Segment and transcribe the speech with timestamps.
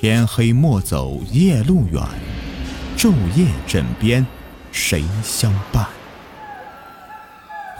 [0.00, 2.00] 天黑莫走夜路远，
[2.96, 4.24] 昼夜枕边
[4.70, 5.84] 谁相伴？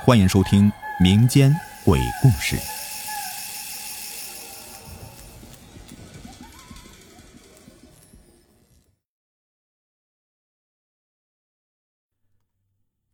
[0.04, 0.68] 欢迎收听
[1.00, 1.54] 民间
[1.84, 2.56] 鬼故事。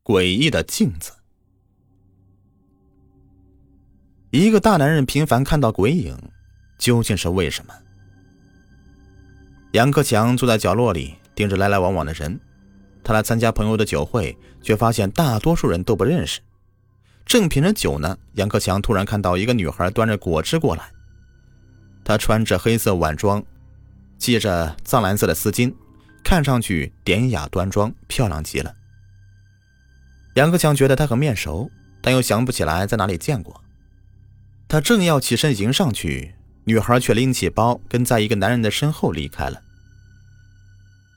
[0.03, 1.13] 诡异的镜子。
[4.31, 6.19] 一个大男人频繁看到鬼影，
[6.79, 7.84] 究竟是为什么？
[9.75, 12.39] 杨克强坐在角落里，盯着来来往往的人。
[13.03, 16.39] 他来参加朋友的酒会，却发现大多数人都不认识。
[17.27, 20.85] 正品着酒呢，杨克强突然看到一个女孩端着果汁过来。
[22.05, 23.43] 她穿着黑色晚装，
[24.17, 25.75] 系着藏蓝色的丝巾，
[26.23, 28.73] 看上去典雅端庄，漂亮极了。
[30.37, 31.69] 杨克强觉得她很面熟，
[32.01, 33.61] 但又想不起来在哪里见过。
[34.69, 39.63] 他正要起身迎上去，女孩却拎起包，跟在一个男人的身后离开了。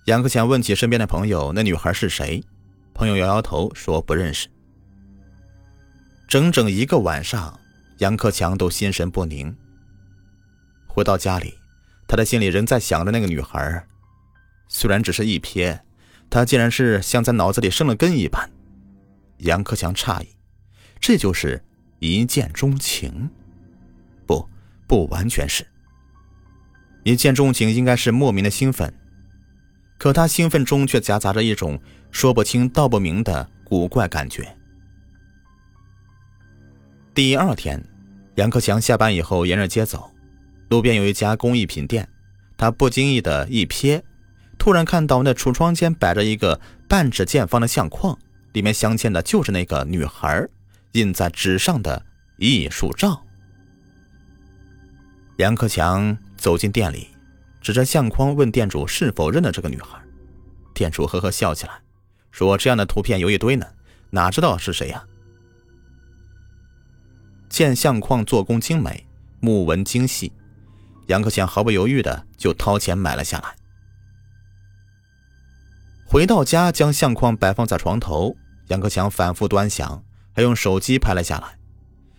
[0.07, 2.41] 杨克强问起身边的朋友：“那女孩是谁？”
[2.95, 4.47] 朋友摇摇头说：“不认识。”
[6.29, 7.59] 整整一个晚上，
[7.97, 9.53] 杨克强都心神不宁。
[10.87, 11.53] 回到家里，
[12.07, 13.85] 他的心里仍在想着那个女孩。
[14.69, 15.77] 虽然只是一瞥，
[16.29, 18.49] 她竟然是像在脑子里生了根一般。
[19.39, 20.27] 杨克强诧异
[21.01, 21.61] ：“这就是
[21.99, 23.29] 一见钟情？”
[24.25, 24.47] 不，
[24.87, 25.67] 不完全是。
[27.03, 28.93] 一见钟情应该是莫名的兴奋，
[29.97, 31.79] 可他兴奋中却夹杂着一种
[32.11, 34.55] 说不清道不明的古怪感觉。
[37.13, 37.83] 第二天，
[38.35, 40.11] 杨克强下班以后沿着街走，
[40.69, 42.07] 路边有一家工艺品店，
[42.55, 44.01] 他不经意的一瞥，
[44.59, 48.17] 突然看到那橱窗间摆着一个半指见方的相框，
[48.53, 50.47] 里面镶嵌的就是那个女孩
[50.91, 52.05] 印在纸上的
[52.37, 53.23] 艺术照。
[55.37, 57.07] 杨克强走进店里，
[57.61, 59.99] 指着相框问店主是否认得这个女孩。
[60.73, 61.73] 店主呵呵笑起来，
[62.31, 63.65] 说：“这样的图片有一堆呢，
[64.11, 65.03] 哪知道是谁呀？”
[67.49, 69.05] 见相框做工精美，
[69.39, 70.31] 木纹精细，
[71.07, 73.55] 杨克强毫不犹豫的就掏钱买了下来。
[76.05, 78.35] 回到家，将相框摆放在床头，
[78.67, 80.03] 杨克强反复端详，
[80.33, 81.57] 还用手机拍了下来。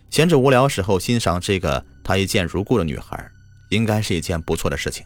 [0.09, 3.31] 闲着无聊时候欣赏这个他一见如故的女孩，
[3.69, 5.05] 应该是一件不错的事情。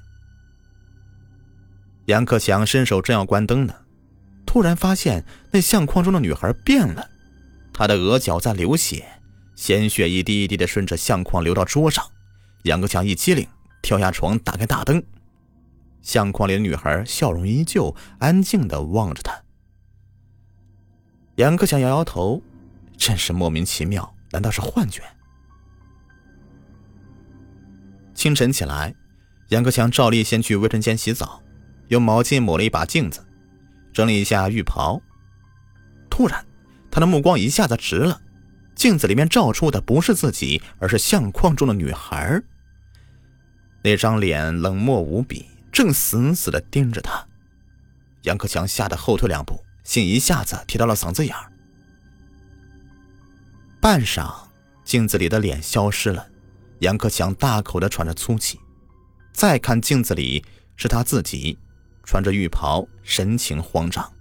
[2.05, 3.73] 杨克强伸手正要关灯呢，
[4.45, 7.09] 突然发现那相框中的女孩变了，
[7.71, 9.05] 她的额角在流血，
[9.55, 12.03] 鲜血一滴一滴的顺着相框流到桌上。
[12.63, 13.47] 杨克强一激灵，
[13.81, 15.01] 跳下床，打开大灯。
[16.01, 19.41] 相框里的女孩笑容依旧，安静的望着他。
[21.35, 22.41] 杨克强摇摇头，
[22.97, 24.13] 真是莫名其妙。
[24.31, 25.01] 难道是幻觉？
[28.13, 28.93] 清晨起来，
[29.49, 31.41] 杨克强照例先去卫生间洗澡，
[31.87, 33.25] 用毛巾抹了一把镜子，
[33.93, 35.01] 整理一下浴袍。
[36.09, 36.45] 突然，
[36.91, 38.21] 他的目光一下子直了，
[38.75, 42.41] 镜子里面照出的不是自己，而是相框中的女孩。
[43.83, 47.27] 那张脸冷漠无比，正死死的盯着他。
[48.23, 51.51] 杨克强吓得后退两步，心一下子提到了嗓子眼儿。
[53.81, 54.33] 半晌，
[54.85, 56.25] 镜子里的脸消失了，
[56.79, 58.57] 杨克强大口的喘着粗气。
[59.33, 60.45] 再看镜子里，
[60.77, 61.59] 是他自己，
[62.03, 64.11] 穿着浴袍，神情慌张。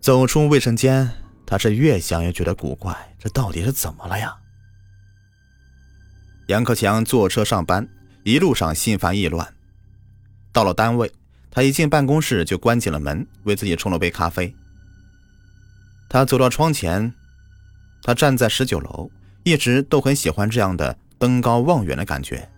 [0.00, 1.10] 走出卫生间，
[1.44, 4.34] 他是越想越觉得古怪，这到底是怎么了呀？
[6.48, 7.86] 杨克强坐车上班，
[8.24, 9.54] 一路上心烦意乱。
[10.52, 11.12] 到了单位，
[11.50, 14.52] 他一进办公室就关紧了门，为自己冲了杯咖啡。
[16.08, 17.12] 他走到窗前，
[18.02, 19.10] 他站在十九楼，
[19.44, 22.50] 一直都很喜欢这样的登高望远的感觉。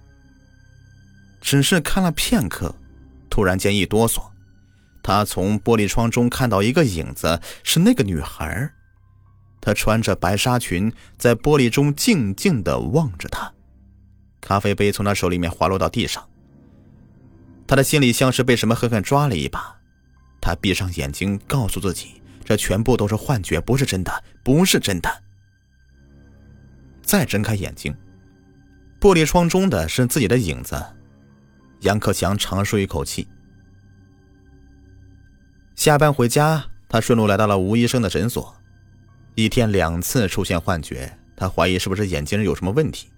[1.43, 2.75] 只是看了片刻，
[3.29, 4.23] 突然间一哆嗦，
[5.03, 8.73] 他从玻璃窗中看到一个影子，是那个女孩。
[9.61, 13.53] 她穿着白纱裙，在玻璃中静静的望着他。
[14.41, 16.29] 咖啡杯从他手里面滑落到地上，
[17.67, 19.77] 他的心里像是被什么狠狠抓了一把。
[20.41, 22.21] 他闭上眼睛，告诉自己。
[22.45, 25.09] 这全部都是幻觉，不是真的，不是真的。
[27.03, 27.95] 再睁开眼睛，
[29.01, 30.75] 玻璃窗中的是自己的影子。
[31.83, 33.29] 杨克强长舒一口气。
[35.75, 38.55] 下班回家，他顺路来到了吴医生的诊所。
[39.35, 43.09] 一天两次出现幻觉，他怀疑是不是眼睛有什么问题。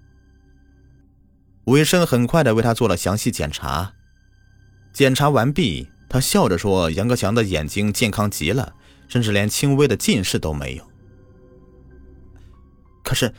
[1.65, 3.93] 吴医生很快的为他做了详细检查。
[4.93, 8.75] 检查完毕，他笑着说：“杨克强的眼睛健康极了。”
[9.07, 10.91] 甚至连轻微的近视都没有。
[13.03, 13.35] 可是，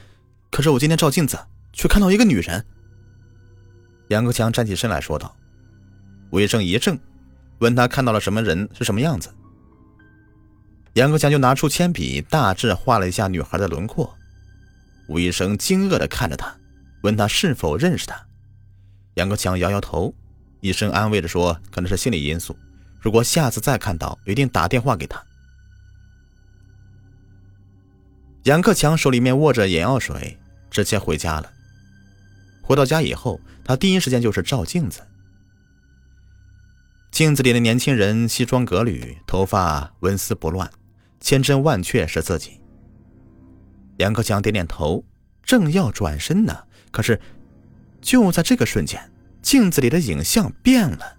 [0.51, 1.39] 可是我今天照镜子，
[1.73, 2.63] 却看到一个女人。
[4.09, 5.35] 杨克强站起身来说道。
[6.31, 6.99] 吴医生一怔，
[7.59, 9.33] 问他看到了什么人，是什么样子。
[10.93, 14.13] 杨克强就拿出铅笔，大致画了一下女孩的轮廓。
[15.07, 16.53] 吴医生惊愕地看着他，
[17.03, 18.15] 问他是否认识他。
[19.15, 20.13] 杨克强摇摇头，
[20.61, 22.57] 医生安慰着说：“可能是心理因素，
[22.99, 25.23] 如果下次再看到，一定打电话给他。”
[28.43, 30.37] 杨克强手里面握着眼药水，
[30.69, 31.51] 直接回家了。
[32.65, 35.01] 回到家以后，他第一时间就是照镜子。
[37.11, 40.69] 镜子里的年轻人西装革履，头发纹丝不乱，
[41.19, 42.59] 千真万确是自己。
[43.97, 45.05] 杨克强点点头，
[45.43, 47.21] 正要转身呢，可是
[48.01, 49.11] 就在这个瞬间，
[49.43, 51.17] 镜子里的影像变了，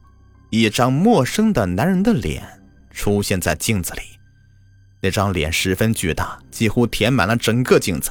[0.50, 2.60] 一张陌生的男人的脸
[2.90, 4.00] 出现在镜子里。
[5.00, 8.10] 那张脸十分巨大，几乎填满了整个镜子。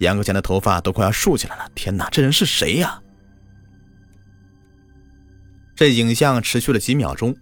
[0.00, 1.70] 杨克强的头发都快要竖起来了。
[1.74, 3.00] 天哪，这人是谁呀？
[5.74, 7.36] 这影像持续了几秒钟，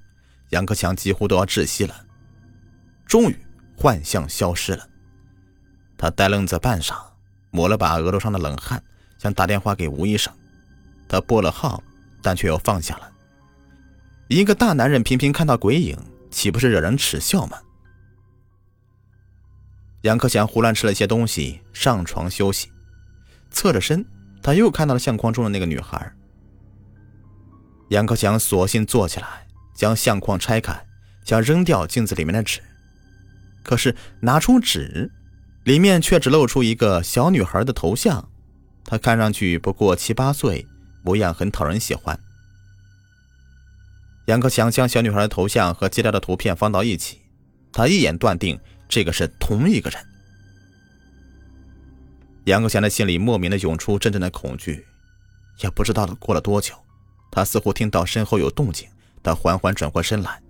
[0.50, 1.94] 杨克强几乎都要窒息了。
[3.06, 3.36] 终于，
[3.76, 4.88] 幻象消失了。
[5.96, 6.94] 他呆愣在半晌，
[7.50, 8.82] 抹了把额头上的冷汗，
[9.18, 10.32] 想打电话给吴医生。
[11.08, 11.82] 他拨了号，
[12.22, 13.10] 但却又放下了。
[14.28, 15.96] 一个大男人频频看到鬼影，
[16.30, 17.58] 岂不是惹人耻笑吗？
[20.02, 22.70] 杨克强胡乱吃了一些东西，上床休息。
[23.50, 24.04] 侧着身，
[24.42, 26.12] 他又看到了相框中的那个女孩。
[27.88, 30.86] 杨克强索性坐起来，将相框拆开，
[31.24, 32.60] 想扔掉镜子里面的纸。
[33.62, 35.12] 可是拿出纸。
[35.64, 38.30] 里面却只露出一个小女孩的头像，
[38.86, 40.66] 她看上去不过七八岁，
[41.02, 42.18] 模样很讨人喜欢。
[44.28, 47.20] 杨克强将小女孩的头像和接掉的图片放到一起，
[47.70, 50.00] 他一眼断定这个是同一个人。
[52.44, 54.86] 杨克强的心里莫名的涌出阵阵的恐惧，
[55.62, 56.74] 也不知道过了多久，
[57.30, 58.88] 他似乎听到身后有动静，
[59.22, 60.40] 他缓缓转过身来。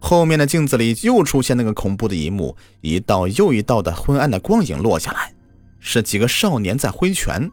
[0.00, 5.34] 后面的镜子里又出现那个恐怖的一幕，一道又一道的昏暗的光影落下来，
[5.80, 7.50] 是几个少年在挥拳，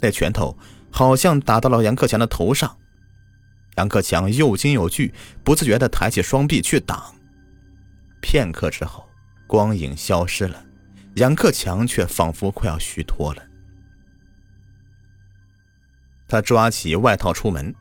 [0.00, 0.56] 那拳头
[0.90, 2.76] 好像打到了杨克强的头上。
[3.76, 7.14] 杨克强又惊又惧，不自觉地抬起双臂去挡。
[8.20, 9.08] 片刻之后，
[9.46, 10.64] 光影消失了，
[11.16, 13.42] 杨克强却仿佛快要虚脱了。
[16.28, 17.74] 他抓起外套出门，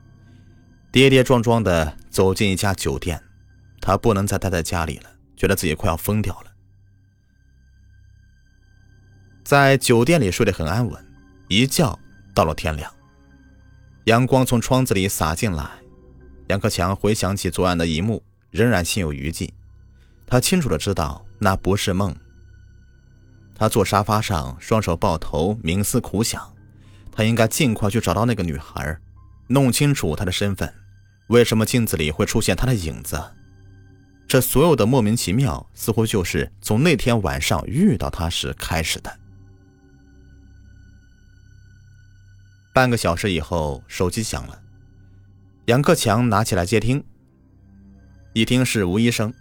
[0.92, 3.22] 跌跌撞撞地走进一家酒店。
[3.82, 6.52] 他不能再待在家里了，觉得自己快要疯掉了。
[9.44, 11.06] 在酒店里睡得很安稳，
[11.48, 11.98] 一觉
[12.34, 12.94] 到了天亮。
[14.06, 15.70] 阳光从窗子里洒进来，
[16.48, 19.54] 杨克强回想起昨晚的一幕，仍然心有余悸。
[20.28, 22.16] 他清楚的知道那不是梦。
[23.56, 26.54] 他坐沙发上，双手抱头，冥思苦想。
[27.12, 28.96] 他应该尽快去找到那个女孩，
[29.48, 30.72] 弄清楚她的身份。
[31.30, 33.20] 为什么镜子里会出现她的影子？
[34.28, 39.18] 这所有的莫名其妙，似乎就是从那天晚上遇到她时开始的。
[42.74, 44.62] 半个小时以后，手机响了，
[45.66, 47.04] 杨克强拿起来接听。
[48.34, 49.34] 一听是吴医生，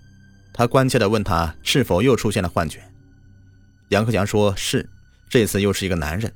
[0.57, 2.83] 他关切的问他是否又出现了幻觉。
[3.91, 4.89] 杨克强说是，
[5.29, 6.33] 这次又是一个男人。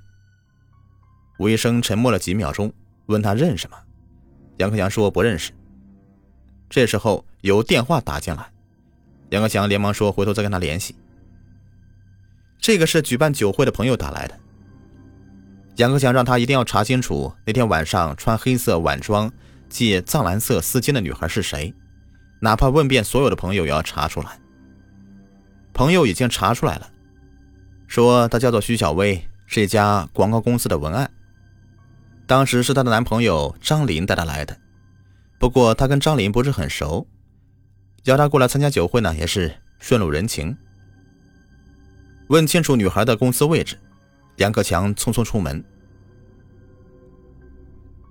[1.39, 2.71] 吴医生沉默了几秒钟，
[3.07, 3.79] 问他认识吗？
[4.59, 5.53] 杨克强说不认识。
[6.69, 8.53] 这时候有电话打进来，
[9.31, 10.95] 杨克强连忙说：“回头再跟他联系。”
[12.61, 14.39] 这个是举办酒会的朋友打来的。
[15.77, 19.33] 杨克强让他一定要查清楚那天晚上穿黑色晚装、
[19.71, 21.73] 系藏蓝色丝巾的女孩是谁，
[22.41, 24.39] 哪怕问遍所有的朋友也要查出来。
[25.73, 26.91] 朋友已经查出来了，
[27.87, 31.11] 说她叫做徐小薇，是一家广告公司的文案。
[32.27, 34.57] 当时是她的男朋友张林带她来的。
[35.39, 37.07] 不过她跟张林不是很熟，
[38.05, 40.57] 邀她过来参加酒会呢，也是顺路人情。
[42.29, 43.79] 问清楚女孩的公司位置，
[44.37, 45.65] 杨克强匆匆出门。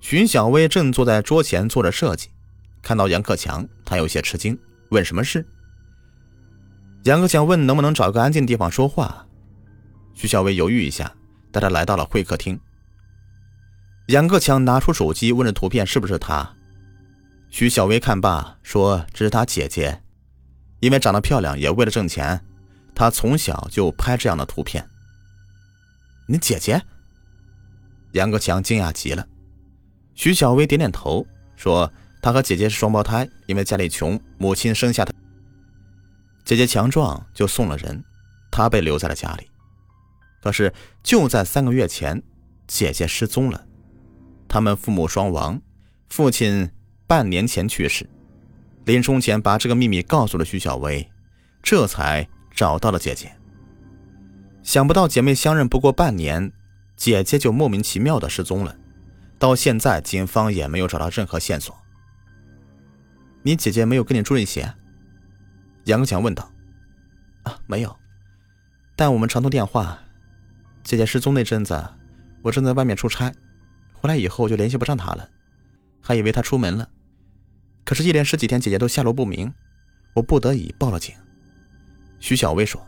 [0.02, 2.30] 徐小薇正坐在桌前做着设计，
[2.90, 4.58] 看到杨克强，他有些吃惊，
[4.90, 5.46] 问什么事。
[7.04, 9.28] 杨克强问能不能找个安静地方说话。
[10.16, 11.16] 徐小薇犹豫一下，
[11.52, 12.60] 带他来到了会客厅。
[14.08, 16.52] 杨克强拿出手机，问着图片是不是他。
[17.52, 20.02] 徐小薇看罢，说：“这是他姐姐，
[20.80, 22.44] 因为长得漂亮，也为了挣钱，
[22.96, 24.84] 他从小就拍这样的图片。”
[26.28, 26.82] 你姐姐？
[28.14, 29.28] 杨克强惊讶极了。
[30.16, 31.24] 徐小薇点点头，
[31.56, 35.14] 说：“她和姐姐是双胞胎，因为家里穷，母亲生下她。
[36.44, 38.04] 姐姐强壮，就送了人，
[38.52, 39.50] 她被留在了家里。
[40.42, 40.74] 可是
[41.04, 42.22] 就在三个月前，
[42.68, 43.66] 姐姐失踪了。
[44.48, 45.62] 他们父母双亡，
[46.10, 46.70] 父亲
[47.06, 48.10] 半年前去世，
[48.86, 51.10] 临终前把这个秘密告诉了徐小薇，
[51.62, 53.32] 这才找到了姐姐。
[54.64, 56.52] 想不到姐妹相认不过半年，
[56.96, 58.76] 姐姐就莫名其妙的失踪了，
[59.38, 61.78] 到现在警方也没有找到任何线索。
[63.42, 64.66] 你姐姐没有跟你住一起？
[65.86, 66.52] 杨克强问道。
[67.44, 67.96] 啊，没有，
[68.96, 69.98] 但我们常通电话。
[70.84, 71.82] 姐姐失踪那阵子，
[72.42, 73.34] 我正在外面出差，
[73.94, 75.30] 回来以后就联系不上她了，
[76.02, 76.90] 还以为她出门了。
[77.86, 79.54] 可是，一连十几天姐姐都下落不明，
[80.14, 81.16] 我不得已报了警。
[82.20, 82.86] 徐小薇说。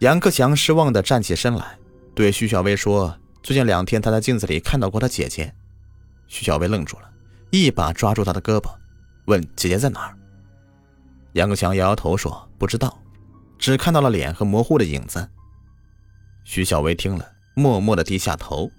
[0.00, 1.78] 杨克强失望的站起身来，
[2.14, 5.54] 对徐小薇说：“最近两天他在镜子里看到过他姐姐。”
[6.28, 7.10] 徐小薇愣住了，
[7.50, 8.74] 一把抓住他的胳膊，
[9.26, 10.18] 问：“姐姐在哪儿？”
[11.34, 13.00] 杨克强摇摇头说：“不知道，
[13.58, 15.28] 只看到了脸和模糊的影子。”
[16.44, 18.70] 徐小薇听了，默默的低下头，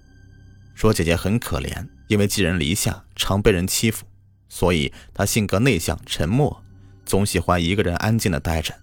[0.74, 4.04] 说：“姐姐很可怜，因为寄人篱下，常被人欺负，
[4.48, 6.62] 所以她性格内向、沉默，
[7.04, 8.74] 总喜欢一个人安静的待着。”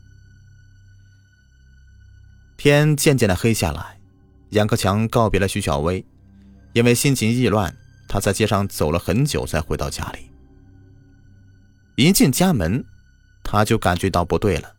[2.58, 4.00] 天渐渐的黑下来，
[4.50, 6.04] 杨克强告别了徐小薇，
[6.74, 7.76] 因为心情意乱，
[8.08, 10.32] 他在街上走了很久才回到家里。
[11.96, 12.86] 一进家门，
[13.44, 14.74] 他就感觉到不对了。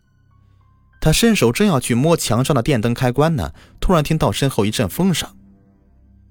[1.01, 5.29] 他伸手正要去摸墙上的电灯开关呢，突然听到身后一阵风声。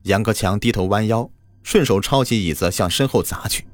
[0.03, 1.29] 杨克强低头弯腰，
[1.63, 3.65] 顺手抄起椅子向身后砸去，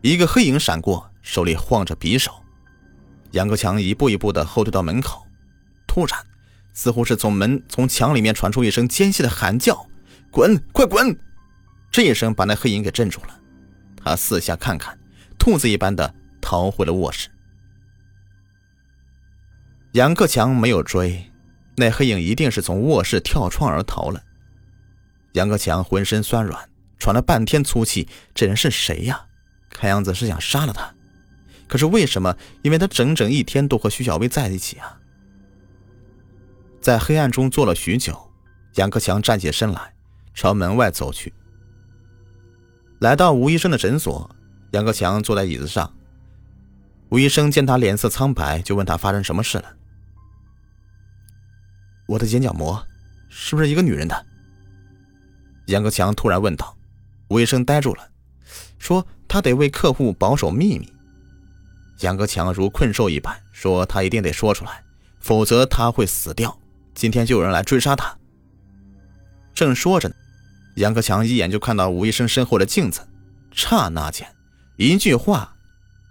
[0.00, 2.32] 一个黑影闪过，手里晃着匕首。
[3.32, 5.26] 杨克强一步一步的后退到门口，
[5.86, 6.18] 突然。
[6.74, 9.86] 似乎是从门从墙里面传出一声尖细的喊叫
[10.32, 11.14] ：“滚，快滚！”
[11.92, 13.38] 这一声把那黑影给镇住了。
[13.96, 14.98] 他四下看看，
[15.38, 17.28] 兔子一般的逃回了卧室。
[19.92, 21.30] 杨克强没有追，
[21.76, 24.20] 那黑影一定是从卧室跳窗而逃了。
[25.32, 26.68] 杨克强浑身酸软，
[26.98, 28.08] 喘了半天粗气。
[28.34, 29.26] 这人是谁呀？
[29.68, 30.92] 看样子是想杀了他。
[31.68, 32.34] 可是为什么？
[32.62, 34.98] 因为他整整一天都和徐小薇在一起啊。
[36.80, 38.30] 在黑暗中坐了许久，
[38.74, 39.94] 杨克强站起身来，
[40.34, 41.32] 朝门外走去。
[43.02, 44.30] 来到吴医生的诊所，
[44.70, 45.92] 杨克强坐在椅子上。
[47.08, 49.64] 吴医生见他脸色苍白，就问他发生什么事了。
[52.06, 52.80] 我的眼角膜
[53.28, 54.26] 是不是一个女人的？
[55.66, 56.76] 杨克强突然问道。
[57.26, 58.08] 吴医生呆住了，
[58.78, 60.88] 说他得为客户保守秘密。
[62.02, 64.80] 杨克强如困兽一般，说他一定得说出来，
[65.18, 66.56] 否则他会死掉。
[66.94, 68.16] 今天就有人来追杀他。
[69.52, 70.14] 正说着呢，
[70.76, 73.06] 杨克强一眼就看到吴医生身后的镜子，
[73.52, 74.26] 刹那间，
[74.76, 75.54] 一句话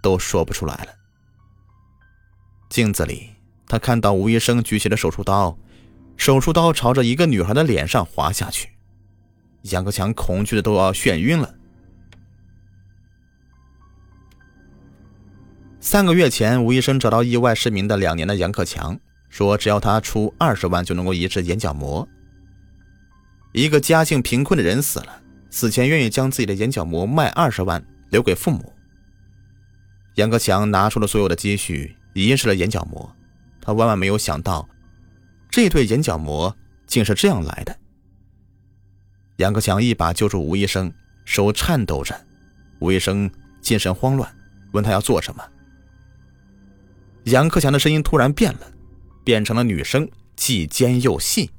[0.01, 0.93] 都说不出来了。
[2.69, 3.29] 镜子里，
[3.67, 5.57] 他看到吴医生举起了手术刀，
[6.15, 8.69] 手术刀朝着一个女孩的脸上划下去。
[9.63, 11.53] 杨克强恐惧的都要眩晕了。
[15.79, 18.99] 三个月前，吴医生找到意外失明的两年的杨克强。
[19.29, 22.05] 说只要他出二十万就能够移植眼角膜。
[23.51, 28.73] 一个家境贫困的人死了，死前愿意将自己的眼角膜卖二十万留给父母。
[30.15, 33.15] 杨克强拿出了所有的积蓄移植了眼角膜，
[33.61, 34.67] 他万万没有想到，
[35.49, 36.55] 这对眼角膜
[36.87, 37.77] 竟是这样来的。
[39.37, 40.93] 杨克强一把揪住吴医生，
[41.25, 42.15] 手颤抖着，
[42.79, 43.29] 吴医生
[43.61, 44.33] 精神慌乱，
[44.71, 45.43] 问他要做什么。
[47.25, 48.59] 杨克强的声音突然变了。
[49.23, 51.51] 变成了女声，既尖又细。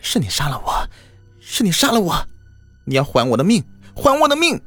[0.00, 0.88] 是你杀了我，
[1.48, 2.28] 是你杀了我，
[2.84, 4.60] 你要还我的命，还我的命！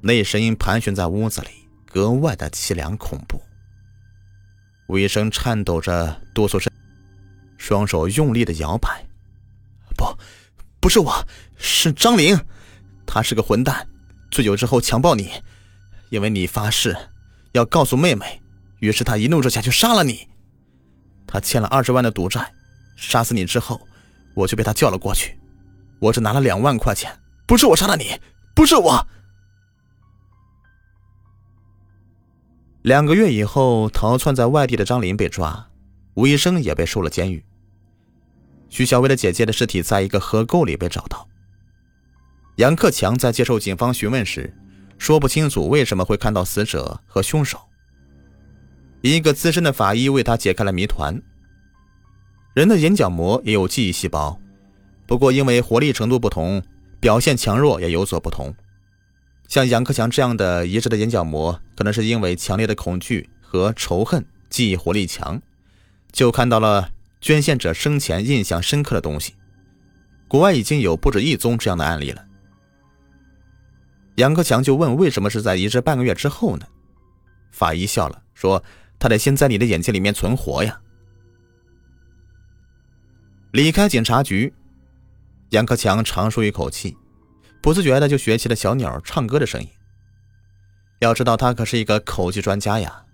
[0.00, 1.48] 那声音盘旋在屋子里，
[1.86, 3.40] 格外的凄凉恐怖。
[4.88, 6.68] 吴医生颤抖着哆嗦着，
[7.56, 9.06] 双手用力的摇摆。
[9.96, 10.04] 不，
[10.80, 11.24] 不是我，
[11.56, 12.36] 是张玲，
[13.06, 13.86] 他是个混蛋，
[14.32, 15.30] 醉酒之后强暴你，
[16.10, 16.96] 因为你发誓
[17.52, 18.42] 要告诉妹妹，
[18.80, 20.28] 于是他一怒之下就杀了你。
[21.28, 22.52] 他欠了二十万的赌债，
[22.96, 23.80] 杀死你之后，
[24.36, 25.36] 我就被他叫了过去。
[25.98, 27.10] 我只拿了两万块钱，
[27.46, 28.20] 不是我杀的你，
[28.54, 29.06] 不是我。
[32.82, 35.68] 两个月以后，逃窜在外地的张林被抓，
[36.14, 37.44] 吴医生也被收了监狱。
[38.68, 41.26] 徐小薇的姐姐的尸体在一个河沟里被找到。
[42.56, 44.54] 杨克强在接受警方询问时，
[44.98, 47.58] 说不清楚为什么会看到死者和凶手。
[49.00, 51.20] 一个资深的法医为他解开了谜团。
[52.56, 54.40] 人的眼角膜也有记忆细胞，
[55.06, 56.62] 不过因为活力程度不同，
[56.98, 58.54] 表现强弱也有所不同。
[59.46, 65.38] 像杨克强这样的移植的眼角膜，可能是因为强烈的恐惧和仇恨，记忆活力强，
[66.10, 66.88] 就看到了
[67.20, 69.34] 捐献者生前印象深刻的东西。
[70.26, 72.24] 国外已经有不止一宗这样的案例了。
[74.14, 76.66] 杨克强就问：“为什么是在移植半个月之后呢？”
[77.52, 78.64] 法医笑了，说
[78.98, 80.80] ：“他得先在你的眼睛里面存活呀。”
[83.52, 84.52] 离开警察局，
[85.50, 86.96] 杨克强长舒一口气，
[87.62, 89.68] 不自觉的就学起了小鸟唱歌的声音。
[91.00, 93.04] 要知道，他可是一个口技专家呀！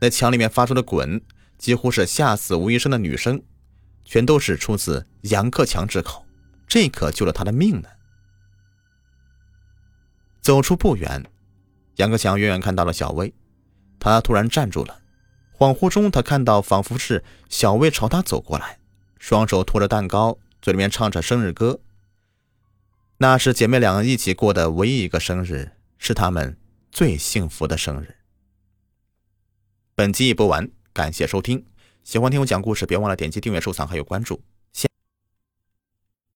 [0.00, 1.20] 那墙里面发出的“滚”，
[1.58, 3.42] 几乎是吓死吴医生的女声，
[4.04, 6.24] 全都是出自杨克强之口，
[6.66, 7.88] 这可救了他的命呢。
[10.40, 11.22] 走出不远，
[11.96, 13.34] 杨克强远远看到了小薇，
[13.98, 15.00] 他突然站住了。
[15.58, 18.77] 恍惚中，他看到仿佛是小薇朝他走过来，
[19.18, 21.80] 双手托着蛋糕，嘴里面唱着生日歌。
[23.18, 26.56] 那是姐妹俩一起过的唯一一个生日，是她们
[26.92, 28.16] 最幸福的生日。
[29.94, 31.64] 本集已播完，感谢收听。
[32.04, 34.40] 喜欢听我讲故事，别忘了点击订阅、收藏还有关注。